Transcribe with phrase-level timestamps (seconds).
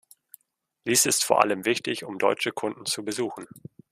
[0.87, 3.45] Dies ist vor allem wichtig, um deutsche Kunden zu besuchen.